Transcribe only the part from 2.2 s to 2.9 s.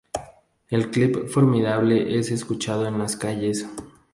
escuchado